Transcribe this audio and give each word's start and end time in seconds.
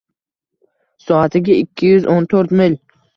Soatiga 1.03 1.57
ikki 1.65 1.91
yuz 1.91 2.09
o‘n 2.15 2.27
to‘rt 2.33 2.57
mil! 2.63 2.79